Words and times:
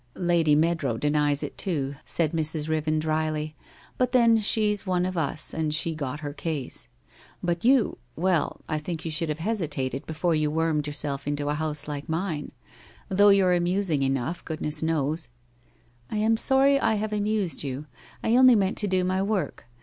'Lady 0.35 0.55
Meadrow 0.55 0.97
denies 0.97 1.43
it, 1.43 1.55
too/ 1.59 1.93
said 2.05 2.31
Mrs. 2.31 2.67
Riven 2.67 2.97
drily,' 2.97 3.55
but 3.99 4.13
then 4.13 4.39
she's 4.41 4.83
one 4.87 5.05
of 5.05 5.15
Us, 5.15 5.53
and 5.53 5.71
she 5.75 5.93
got 5.93 6.21
her 6.21 6.33
case. 6.33 6.87
But 7.43 7.63
you— 7.63 7.99
well, 8.25 8.61
I 8.67 8.79
think 8.79 9.05
you 9.05 9.11
should 9.11 9.29
have 9.29 9.37
hesitated 9.37 10.07
before 10.07 10.33
you 10.33 10.49
wormed 10.49 10.87
yourself 10.87 11.27
into 11.27 11.49
a 11.49 11.53
house 11.53 11.87
like 11.87 12.09
mine. 12.09 12.51
Though 13.09 13.29
you're 13.29 13.53
amusing 13.53 14.01
enough, 14.01 14.43
goodness 14.43 14.81
knows!'' 14.81 15.29
I 16.11 16.17
am 16.17 16.35
sorry 16.35 16.79
I 16.79 16.95
have 16.95 17.13
amused 17.13 17.61
you. 17.61 17.85
I 18.23 18.35
only 18.35 18.55
meant 18.55 18.79
to 18.79 18.87
do 18.87 19.03
my 19.03 19.21
work. 19.21 19.65